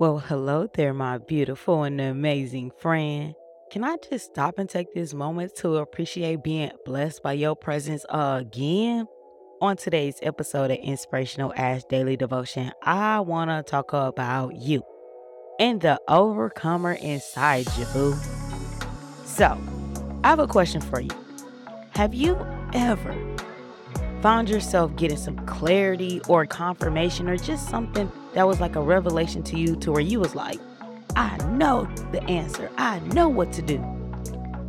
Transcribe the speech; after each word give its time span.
Well, 0.00 0.20
hello 0.20 0.68
there, 0.72 0.94
my 0.94 1.18
beautiful 1.18 1.82
and 1.82 2.00
amazing 2.00 2.70
friend. 2.78 3.34
Can 3.72 3.82
I 3.82 3.96
just 4.08 4.26
stop 4.26 4.56
and 4.56 4.70
take 4.70 4.94
this 4.94 5.12
moment 5.12 5.56
to 5.56 5.78
appreciate 5.78 6.44
being 6.44 6.70
blessed 6.84 7.20
by 7.24 7.32
your 7.32 7.56
presence 7.56 8.06
again? 8.08 9.08
On 9.60 9.76
today's 9.76 10.20
episode 10.22 10.70
of 10.70 10.76
Inspirational 10.76 11.52
Ash 11.56 11.82
Daily 11.90 12.16
Devotion, 12.16 12.70
I 12.80 13.18
want 13.18 13.50
to 13.50 13.68
talk 13.68 13.92
about 13.92 14.54
you 14.54 14.84
and 15.58 15.80
the 15.80 16.00
overcomer 16.06 16.92
inside 16.92 17.66
you, 17.76 17.84
boo. 17.92 18.14
So, 19.24 19.58
I 20.22 20.28
have 20.28 20.38
a 20.38 20.46
question 20.46 20.80
for 20.80 21.00
you. 21.00 21.10
Have 21.90 22.14
you 22.14 22.38
ever 22.72 23.16
found 24.22 24.48
yourself 24.48 24.94
getting 24.94 25.18
some 25.18 25.44
clarity 25.44 26.20
or 26.28 26.46
confirmation 26.46 27.28
or 27.28 27.36
just 27.36 27.68
something 27.68 28.12
that 28.34 28.46
was 28.46 28.60
like 28.60 28.76
a 28.76 28.80
revelation 28.80 29.42
to 29.44 29.58
you 29.58 29.76
to 29.76 29.92
where 29.92 30.00
you 30.00 30.20
was 30.20 30.34
like, 30.34 30.60
I 31.16 31.36
know 31.48 31.88
the 32.12 32.22
answer. 32.24 32.70
I 32.76 33.00
know 33.00 33.28
what 33.28 33.52
to 33.54 33.62
do. 33.62 33.78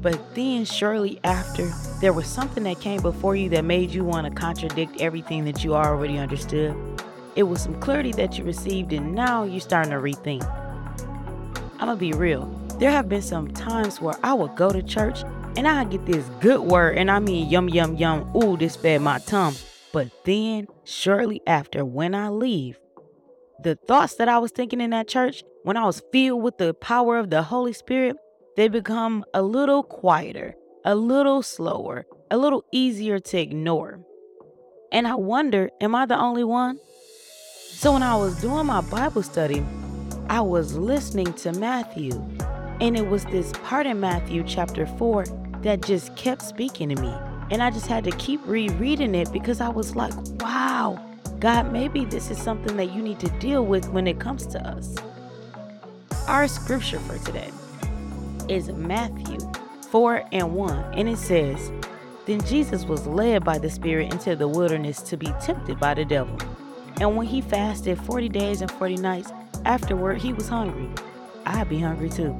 But 0.00 0.34
then 0.34 0.64
shortly 0.64 1.18
after, 1.24 1.68
there 2.00 2.12
was 2.12 2.26
something 2.26 2.62
that 2.64 2.80
came 2.80 3.02
before 3.02 3.34
you 3.34 3.48
that 3.50 3.64
made 3.64 3.90
you 3.90 4.04
want 4.04 4.26
to 4.26 4.32
contradict 4.32 5.00
everything 5.00 5.44
that 5.46 5.64
you 5.64 5.74
already 5.74 6.18
understood. 6.18 6.76
It 7.34 7.42
was 7.42 7.60
some 7.60 7.78
clarity 7.80 8.12
that 8.12 8.38
you 8.38 8.44
received, 8.44 8.92
and 8.92 9.14
now 9.14 9.42
you're 9.42 9.60
starting 9.60 9.92
to 9.92 9.98
rethink. 9.98 10.44
I'm 11.74 11.86
gonna 11.86 11.96
be 11.96 12.12
real. 12.12 12.46
There 12.78 12.90
have 12.90 13.08
been 13.08 13.22
some 13.22 13.50
times 13.50 14.00
where 14.00 14.16
I 14.22 14.34
would 14.34 14.54
go 14.56 14.70
to 14.70 14.82
church 14.82 15.22
and 15.56 15.66
I 15.66 15.82
get 15.84 16.06
this 16.06 16.24
good 16.40 16.60
word, 16.60 16.96
and 16.96 17.10
I 17.10 17.18
mean 17.18 17.48
yum 17.48 17.68
yum 17.68 17.96
yum. 17.96 18.30
Ooh, 18.36 18.56
this 18.56 18.76
fed 18.76 19.02
my 19.02 19.18
tongue. 19.18 19.54
But 19.92 20.08
then, 20.24 20.68
shortly 20.84 21.40
after, 21.46 21.84
when 21.84 22.14
I 22.14 22.28
leave, 22.28 22.78
the 23.60 23.74
thoughts 23.74 24.14
that 24.16 24.28
I 24.28 24.38
was 24.38 24.52
thinking 24.52 24.80
in 24.80 24.90
that 24.90 25.08
church, 25.08 25.42
when 25.64 25.76
I 25.76 25.84
was 25.84 26.02
filled 26.12 26.42
with 26.42 26.58
the 26.58 26.74
power 26.74 27.18
of 27.18 27.30
the 27.30 27.42
Holy 27.42 27.72
Spirit, 27.72 28.16
they 28.56 28.68
become 28.68 29.24
a 29.34 29.42
little 29.42 29.82
quieter, 29.82 30.54
a 30.84 30.94
little 30.94 31.42
slower, 31.42 32.06
a 32.30 32.36
little 32.36 32.64
easier 32.72 33.18
to 33.18 33.38
ignore. 33.38 34.00
And 34.92 35.08
I 35.08 35.16
wonder, 35.16 35.70
am 35.80 35.94
I 35.94 36.06
the 36.06 36.18
only 36.18 36.44
one? 36.44 36.78
So 37.70 37.92
when 37.92 38.02
I 38.02 38.16
was 38.16 38.40
doing 38.40 38.66
my 38.66 38.80
Bible 38.80 39.22
study, 39.22 39.64
I 40.28 40.40
was 40.40 40.76
listening 40.76 41.32
to 41.34 41.52
Matthew, 41.52 42.12
and 42.80 42.96
it 42.96 43.08
was 43.08 43.24
this 43.26 43.52
part 43.64 43.86
in 43.86 43.98
Matthew 44.00 44.44
chapter 44.44 44.86
4 44.86 45.24
that 45.62 45.82
just 45.82 46.14
kept 46.16 46.42
speaking 46.42 46.90
to 46.90 47.00
me. 47.00 47.12
And 47.50 47.62
I 47.62 47.70
just 47.70 47.86
had 47.86 48.04
to 48.04 48.10
keep 48.12 48.40
rereading 48.46 49.14
it 49.14 49.32
because 49.32 49.60
I 49.60 49.68
was 49.68 49.96
like, 49.96 50.12
wow, 50.40 51.02
God, 51.40 51.72
maybe 51.72 52.04
this 52.04 52.30
is 52.32 52.42
something 52.42 52.76
that 52.76 52.92
you 52.92 53.00
need 53.00 53.20
to 53.20 53.28
deal 53.38 53.64
with 53.64 53.88
when 53.90 54.08
it 54.08 54.18
comes 54.18 54.44
to 54.48 54.66
us. 54.66 54.96
Our 56.26 56.48
scripture 56.48 56.98
for 56.98 57.16
today 57.24 57.50
is 58.48 58.70
Matthew 58.70 59.38
4 59.90 60.24
and 60.32 60.52
1, 60.52 60.94
and 60.94 61.08
it 61.08 61.18
says, 61.18 61.70
Then 62.26 62.44
Jesus 62.44 62.84
was 62.84 63.06
led 63.06 63.44
by 63.44 63.58
the 63.58 63.70
Spirit 63.70 64.12
into 64.12 64.34
the 64.34 64.48
wilderness 64.48 65.00
to 65.02 65.16
be 65.16 65.32
tempted 65.40 65.78
by 65.78 65.94
the 65.94 66.04
devil. 66.04 66.36
And 67.00 67.16
when 67.16 67.28
he 67.28 67.40
fasted 67.40 67.98
40 68.00 68.28
days 68.30 68.60
and 68.60 68.70
40 68.72 68.96
nights, 68.96 69.30
afterward 69.64 70.18
he 70.20 70.32
was 70.32 70.48
hungry. 70.48 70.88
I'd 71.46 71.68
be 71.68 71.78
hungry 71.78 72.10
too. 72.10 72.36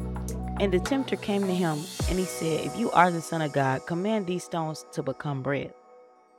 And 0.59 0.73
the 0.73 0.81
tempter 0.81 1.15
came 1.15 1.43
to 1.43 1.55
him, 1.55 1.79
and 2.09 2.19
he 2.19 2.25
said, 2.25 2.67
If 2.67 2.77
you 2.77 2.91
are 2.91 3.13
the 3.13 3.23
Son 3.23 3.43
of 3.43 3.53
God, 3.53 3.87
command 3.87 4.27
these 4.27 4.43
stones 4.43 4.85
to 4.91 5.05
become 5.05 5.41
bread. 5.41 5.73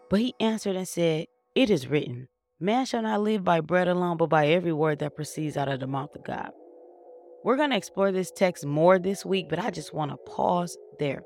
But 0.10 0.20
he 0.20 0.36
answered 0.42 0.76
and 0.76 0.88
said, 0.88 1.28
It 1.56 1.70
is 1.70 1.88
written, 1.88 2.28
Man 2.62 2.86
shall 2.86 3.04
not 3.04 3.22
live 3.22 3.46
by 3.46 3.62
bread 3.62 3.88
alone, 3.88 4.18
but 4.18 4.30
by 4.30 4.48
every 4.48 4.74
word 4.74 5.00
that 5.00 5.16
proceeds 5.16 5.56
out 5.56 5.70
of 5.70 5.80
the 5.80 5.88
mouth 5.88 6.14
of 6.14 6.26
God. 6.26 6.52
We're 7.46 7.56
going 7.56 7.70
to 7.70 7.78
explore 7.78 8.12
this 8.12 8.32
text 8.32 8.66
more 8.66 9.00
this 9.00 9.26
week, 9.26 9.48
but 9.50 9.60
I 9.60 9.72
just 9.72 9.94
want 9.94 10.12
to 10.12 10.18
pause 10.18 10.78
there. 11.00 11.24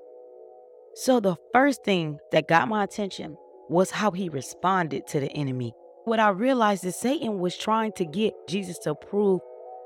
So, 0.94 1.20
the 1.20 1.36
first 1.52 1.84
thing 1.84 2.20
that 2.32 2.48
got 2.48 2.68
my 2.68 2.84
attention 2.84 3.36
was 3.68 3.90
how 3.90 4.12
he 4.12 4.30
responded 4.30 5.08
to 5.08 5.20
the 5.20 5.32
enemy. 5.32 5.74
What 6.06 6.20
I 6.20 6.30
realized 6.30 6.86
is 6.86 6.96
Satan 6.96 7.40
was 7.40 7.58
trying 7.58 7.94
to 7.94 8.06
get 8.06 8.36
Jesus 8.48 8.78
to 8.80 8.94
prove 8.94 9.42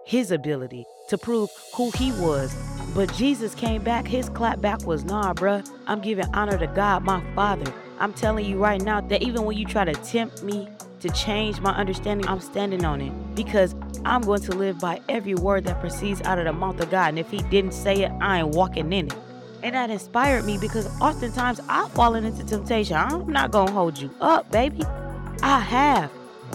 his 0.06 0.32
ability, 0.32 0.84
to 1.08 1.18
prove 1.18 1.50
who 1.74 1.92
he 1.92 2.12
was. 2.12 2.54
But 2.94 3.14
Jesus 3.14 3.56
came 3.56 3.84
back, 3.84 4.06
his 4.06 4.28
clap 4.28 4.60
back 4.60 4.86
was, 4.86 5.06
nah, 5.06 5.34
bruh, 5.34 5.66
I'm 5.86 6.02
giving 6.02 6.26
honor 6.34 6.58
to 6.58 6.68
God, 6.68 7.06
my 7.06 7.24
Father. 7.36 7.74
I'm 8.00 8.12
telling 8.12 8.46
you 8.46 8.58
right 8.58 8.82
now 8.82 9.00
that 9.00 9.22
even 9.24 9.46
when 9.46 9.58
you 9.58 9.64
try 9.64 9.86
to 9.86 9.94
tempt 9.94 10.44
me 10.44 10.68
to 11.02 11.10
change 11.10 11.60
my 11.60 11.72
understanding, 11.72 12.28
I'm 12.28 12.40
standing 12.40 12.86
on 12.86 13.02
it 13.02 13.12
because 13.36 13.76
I'm 14.06 14.22
going 14.22 14.42
to 14.42 14.52
live 14.52 14.80
by 14.80 15.02
every 15.10 15.36
word 15.36 15.66
that 15.66 15.80
proceeds 15.80 16.22
out 16.24 16.40
of 16.40 16.46
the 16.46 16.54
mouth 16.54 16.80
of 16.80 16.90
God. 16.90 17.10
And 17.10 17.20
if 17.20 17.30
He 17.30 17.40
didn't 17.44 17.74
say 17.74 18.04
it, 18.04 18.12
I 18.22 18.40
ain't 18.40 18.50
walking 18.50 18.92
in 18.94 19.08
it. 19.08 19.16
And 19.64 19.76
that 19.76 19.90
inspired 19.90 20.46
me 20.46 20.58
because 20.58 20.88
oftentimes 21.02 21.60
I've 21.68 21.92
fallen 21.92 22.26
into 22.26 22.46
temptation. 22.46 22.96
I'm 22.96 23.28
not 23.28 23.52
going 23.52 23.68
to 23.68 23.74
hold 23.74 24.00
you 24.00 24.14
up, 24.22 24.52
baby. 24.52 24.84
I 25.42 25.60
have. 25.60 26.12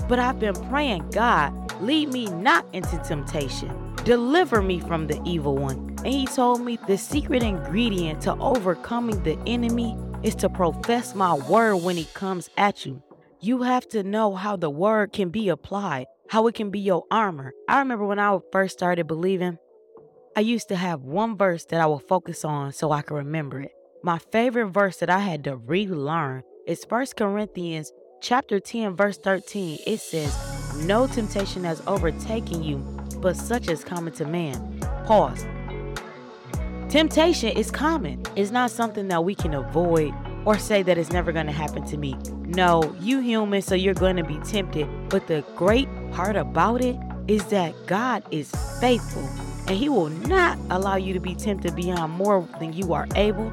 But 0.09 0.19
I've 0.19 0.39
been 0.39 0.55
praying, 0.69 1.11
God, 1.11 1.53
lead 1.83 2.13
me 2.13 2.27
not 2.27 2.67
into 2.73 2.97
temptation. 2.99 3.95
Deliver 4.05 4.63
me 4.63 4.81
from 4.81 5.07
the 5.07 5.21
evil 5.25 5.57
one. 5.57 5.79
And 6.05 6.09
he 6.09 6.27
told 6.27 6.61
me 6.61 6.79
the 6.89 6.99
secret 6.99 7.43
ingredient 7.43 8.23
to 8.23 8.35
overcoming 8.39 9.23
the 9.23 9.39
enemy 9.47 9.97
is 10.23 10.35
to 10.37 10.49
profess 10.49 11.15
my 11.15 11.35
word 11.35 11.77
when 11.77 11.97
he 11.97 12.05
comes 12.07 12.51
at 12.57 12.85
you. 12.87 13.03
You 13.45 13.63
have 13.63 13.89
to 13.89 14.05
know 14.05 14.37
how 14.37 14.55
the 14.55 14.71
word 14.71 15.13
can 15.13 15.31
be 15.31 15.49
applied, 15.49 16.07
how 16.29 16.47
it 16.47 16.55
can 16.55 16.71
be 16.71 16.79
your 16.79 17.03
armor. 17.11 17.53
I 17.69 17.81
remember 17.81 18.07
when 18.07 18.21
I 18.21 18.39
first 18.53 18.79
started 18.79 19.09
believing, 19.09 19.59
I 20.37 20.43
used 20.43 20.69
to 20.69 20.77
have 20.77 21.01
one 21.01 21.37
verse 21.37 21.65
that 21.65 21.81
I 21.81 21.87
would 21.87 22.07
focus 22.07 22.45
on 22.45 22.71
so 22.71 22.93
I 22.93 23.03
could 23.03 23.17
remember 23.17 23.61
it. 23.61 23.73
My 24.05 24.19
favorite 24.19 24.69
verse 24.69 24.99
that 24.99 25.11
I 25.11 25.19
had 25.19 25.43
to 25.43 25.57
relearn 25.57 26.45
is 26.69 26.87
1 26.89 27.17
Corinthians 27.17 27.91
chapter 28.21 28.61
10 28.61 28.95
verse 28.95 29.19
13. 29.19 29.81
It 29.89 29.99
says, 29.99 30.39
"No 30.87 31.09
temptation 31.09 31.65
has 31.65 31.83
overtaken 31.89 32.63
you, 32.63 32.79
but 33.19 33.37
such 33.37 33.69
as 33.69 33.83
common 33.83 34.13
to 34.13 34.25
man." 34.25 34.79
Pause. 35.05 35.47
Temptation 36.89 37.57
is 37.57 37.73
common. 37.73 38.23
It's 38.37 38.53
not 38.53 38.71
something 38.71 39.09
that 39.09 39.25
we 39.25 39.35
can 39.35 39.55
avoid 39.55 40.15
or 40.45 40.59
say 40.59 40.83
that 40.83 40.99
it's 40.99 41.13
never 41.13 41.33
going 41.33 41.47
to 41.47 41.53
happen 41.53 41.85
to 41.87 41.97
me. 41.97 42.17
No, 42.47 42.95
you 43.01 43.21
human, 43.21 43.63
so 43.63 43.75
you're 43.75 43.95
going 43.95 44.17
to 44.17 44.25
be 44.25 44.39
tempted. 44.39 44.89
But 45.09 45.27
the 45.27 45.45
great 45.57 45.89
part 46.13 46.37
about 46.37 46.83
it 46.83 46.97
is 47.29 47.45
that 47.47 47.75
God 47.87 48.23
is 48.31 48.51
faithful 48.81 49.29
and 49.69 49.77
He 49.77 49.89
will 49.89 50.09
not 50.09 50.59
allow 50.71 50.97
you 50.97 51.13
to 51.13 51.21
be 51.21 51.35
tempted 51.35 51.77
beyond 51.77 52.13
more 52.13 52.47
than 52.59 52.73
you 52.73 52.93
are 52.93 53.07
able. 53.15 53.49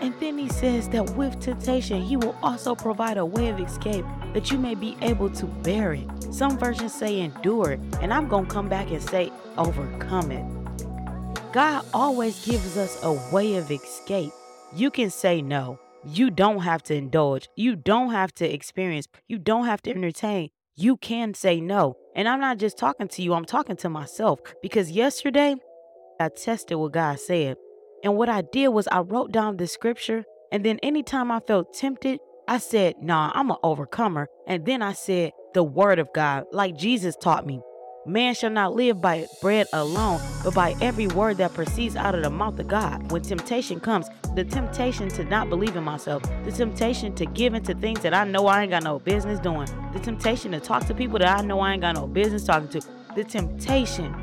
And 0.00 0.14
then 0.18 0.38
He 0.38 0.48
says 0.48 0.88
that 0.90 1.10
with 1.10 1.38
temptation, 1.40 2.02
He 2.02 2.16
will 2.16 2.36
also 2.42 2.74
provide 2.74 3.16
a 3.16 3.24
way 3.24 3.48
of 3.48 3.60
escape 3.60 4.04
that 4.34 4.50
you 4.50 4.58
may 4.58 4.74
be 4.74 4.96
able 5.02 5.30
to 5.30 5.46
bear 5.46 5.92
it. 5.94 6.06
Some 6.32 6.58
versions 6.58 6.94
say 6.94 7.20
endure 7.20 7.72
it, 7.72 7.80
and 8.00 8.12
I'm 8.12 8.28
going 8.28 8.46
to 8.46 8.50
come 8.50 8.68
back 8.68 8.90
and 8.90 9.02
say 9.02 9.32
overcome 9.56 10.32
it. 10.32 10.44
God 11.52 11.84
always 11.92 12.44
gives 12.44 12.76
us 12.76 13.02
a 13.02 13.12
way 13.32 13.56
of 13.56 13.70
escape. 13.70 14.32
You 14.74 14.90
can 14.90 15.10
say 15.10 15.42
no. 15.42 15.78
You 16.04 16.30
don't 16.30 16.60
have 16.60 16.82
to 16.84 16.94
indulge. 16.94 17.48
You 17.56 17.76
don't 17.76 18.10
have 18.10 18.34
to 18.36 18.52
experience. 18.52 19.06
You 19.28 19.38
don't 19.38 19.66
have 19.66 19.82
to 19.82 19.90
entertain. 19.90 20.50
You 20.76 20.96
can 20.96 21.34
say 21.34 21.60
no. 21.60 21.96
And 22.16 22.26
I'm 22.28 22.40
not 22.40 22.58
just 22.58 22.78
talking 22.78 23.08
to 23.08 23.22
you, 23.22 23.34
I'm 23.34 23.44
talking 23.44 23.76
to 23.76 23.88
myself 23.88 24.40
because 24.62 24.90
yesterday 24.90 25.56
I 26.18 26.28
tested 26.28 26.78
what 26.78 26.92
God 26.92 27.20
said. 27.20 27.56
And 28.02 28.16
what 28.16 28.28
I 28.28 28.42
did 28.42 28.68
was 28.68 28.88
I 28.88 29.00
wrote 29.00 29.32
down 29.32 29.58
the 29.58 29.66
scripture. 29.66 30.24
And 30.50 30.64
then 30.64 30.78
anytime 30.82 31.30
I 31.30 31.40
felt 31.40 31.74
tempted, 31.74 32.18
I 32.48 32.58
said, 32.58 32.94
Nah, 33.02 33.30
I'm 33.34 33.50
an 33.50 33.58
overcomer. 33.62 34.28
And 34.46 34.64
then 34.64 34.82
I 34.82 34.92
said, 34.92 35.32
The 35.54 35.62
word 35.62 35.98
of 35.98 36.12
God, 36.14 36.46
like 36.50 36.76
Jesus 36.76 37.14
taught 37.16 37.46
me. 37.46 37.60
Man 38.06 38.32
shall 38.32 38.48
not 38.48 38.74
live 38.74 39.02
by 39.02 39.26
bread 39.42 39.66
alone, 39.74 40.22
but 40.42 40.54
by 40.54 40.74
every 40.80 41.06
word 41.06 41.36
that 41.36 41.52
proceeds 41.52 41.96
out 41.96 42.14
of 42.14 42.22
the 42.22 42.30
mouth 42.30 42.58
of 42.58 42.66
God. 42.66 43.12
When 43.12 43.20
temptation 43.20 43.78
comes, 43.78 44.08
the 44.34 44.42
temptation 44.42 45.10
to 45.10 45.24
not 45.24 45.50
believe 45.50 45.76
in 45.76 45.84
myself, 45.84 46.22
the 46.44 46.50
temptation 46.50 47.14
to 47.16 47.26
give 47.26 47.52
into 47.52 47.74
things 47.74 48.00
that 48.00 48.14
I 48.14 48.24
know 48.24 48.46
I 48.46 48.62
ain't 48.62 48.70
got 48.70 48.84
no 48.84 49.00
business 49.00 49.38
doing, 49.38 49.68
the 49.92 49.98
temptation 49.98 50.52
to 50.52 50.60
talk 50.60 50.86
to 50.86 50.94
people 50.94 51.18
that 51.18 51.40
I 51.40 51.42
know 51.42 51.60
I 51.60 51.74
ain't 51.74 51.82
got 51.82 51.94
no 51.94 52.06
business 52.06 52.44
talking 52.44 52.68
to, 52.68 52.80
the 53.16 53.22
temptation, 53.22 54.14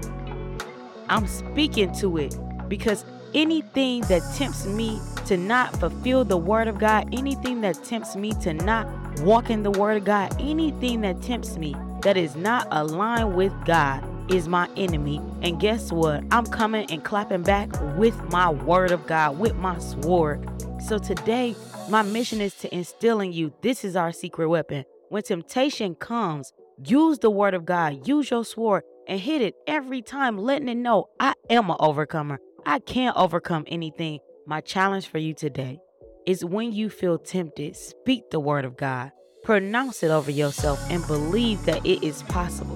I'm 1.07 1.27
speaking 1.27 1.93
to 1.97 2.17
it 2.17 2.35
because 2.67 3.05
anything 3.35 4.01
that 4.03 4.23
tempts 4.33 4.65
me 4.65 4.99
to 5.27 5.37
not 5.37 5.79
fulfill 5.79 6.25
the 6.25 6.37
word 6.37 6.67
of 6.67 6.79
God, 6.79 7.13
anything 7.13 7.61
that 7.61 7.83
tempts 7.83 8.15
me 8.15 8.31
to 8.41 8.55
not 8.55 8.87
walk 9.19 9.51
in 9.51 9.61
the 9.61 9.71
word 9.71 9.97
of 9.97 10.03
God, 10.03 10.35
anything 10.41 11.01
that 11.01 11.21
tempts 11.21 11.57
me 11.57 11.75
that 12.07 12.15
is 12.15 12.37
not 12.37 12.65
aligned 12.71 13.35
with 13.35 13.51
God 13.65 14.01
is 14.31 14.47
my 14.47 14.69
enemy. 14.77 15.21
And 15.41 15.59
guess 15.59 15.91
what? 15.91 16.23
I'm 16.31 16.45
coming 16.45 16.89
and 16.89 17.03
clapping 17.03 17.43
back 17.43 17.69
with 17.97 18.15
my 18.31 18.49
word 18.49 18.91
of 18.91 19.05
God, 19.05 19.37
with 19.37 19.57
my 19.57 19.77
sword. 19.79 20.49
So 20.81 20.99
today, 20.99 21.53
my 21.89 22.03
mission 22.03 22.39
is 22.39 22.53
to 22.59 22.73
instill 22.73 23.19
in 23.19 23.33
you 23.33 23.51
this 23.61 23.83
is 23.83 23.97
our 23.97 24.13
secret 24.13 24.47
weapon. 24.47 24.85
When 25.09 25.21
temptation 25.21 25.95
comes, 25.95 26.53
use 26.81 27.19
the 27.19 27.29
word 27.29 27.53
of 27.53 27.65
God, 27.65 28.07
use 28.07 28.31
your 28.31 28.45
sword, 28.45 28.83
and 29.05 29.19
hit 29.19 29.41
it 29.41 29.55
every 29.67 30.01
time, 30.01 30.37
letting 30.37 30.69
it 30.69 30.75
know 30.75 31.09
I 31.19 31.33
am 31.49 31.69
an 31.69 31.75
overcomer. 31.77 32.39
I 32.65 32.79
can't 32.79 33.17
overcome 33.17 33.65
anything. 33.67 34.19
My 34.45 34.61
challenge 34.61 35.07
for 35.07 35.17
you 35.17 35.33
today 35.33 35.81
is 36.25 36.45
when 36.45 36.71
you 36.71 36.89
feel 36.89 37.17
tempted, 37.17 37.75
speak 37.75 38.29
the 38.29 38.39
word 38.39 38.63
of 38.63 38.77
God, 38.77 39.11
pronounce 39.47 40.03
it 40.03 40.11
over 40.11 40.29
yourself, 40.29 40.77
and 40.91 41.07
believe 41.07 41.63
that 41.63 41.77
it 41.85 42.03
is 42.03 42.21
possible. 42.23 42.75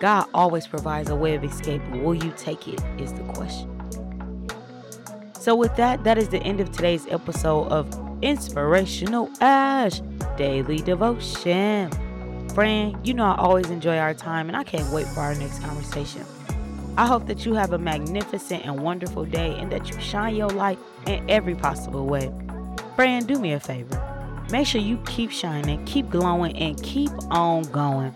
God 0.00 0.26
always 0.34 0.66
provides 0.66 1.10
a 1.10 1.14
way 1.14 1.36
of 1.36 1.44
escape. 1.44 1.80
Will 1.92 2.16
you 2.16 2.34
take 2.36 2.66
it? 2.66 2.82
Is 2.98 3.12
the 3.12 3.22
question. 3.22 3.70
So, 5.34 5.54
with 5.54 5.76
that, 5.76 6.02
that 6.02 6.18
is 6.18 6.30
the 6.30 6.38
end 6.38 6.58
of 6.58 6.72
today's 6.72 7.06
episode 7.06 7.68
of 7.68 7.86
Inspirational 8.20 9.30
Ash 9.40 10.00
Daily 10.36 10.78
Devotion. 10.78 11.92
Friend, 12.48 12.96
you 13.06 13.14
know 13.14 13.26
I 13.26 13.36
always 13.36 13.70
enjoy 13.70 13.96
our 13.96 14.14
time 14.14 14.48
and 14.48 14.56
I 14.56 14.64
can't 14.64 14.92
wait 14.92 15.06
for 15.06 15.20
our 15.20 15.36
next 15.36 15.60
conversation. 15.60 16.24
I 16.96 17.06
hope 17.06 17.28
that 17.28 17.46
you 17.46 17.54
have 17.54 17.72
a 17.72 17.78
magnificent 17.78 18.66
and 18.66 18.82
wonderful 18.82 19.24
day 19.24 19.54
and 19.56 19.70
that 19.70 19.88
you 19.88 20.00
shine 20.00 20.34
your 20.34 20.50
light 20.50 20.80
in 21.06 21.24
every 21.30 21.54
possible 21.54 22.06
way. 22.06 22.28
Friend, 22.96 23.24
do 23.24 23.38
me 23.38 23.52
a 23.52 23.60
favor. 23.60 24.07
Make 24.50 24.66
sure 24.66 24.80
you 24.80 24.96
keep 25.06 25.30
shining, 25.30 25.84
keep 25.84 26.08
glowing, 26.08 26.56
and 26.56 26.82
keep 26.82 27.10
on 27.30 27.64
going. 27.64 28.14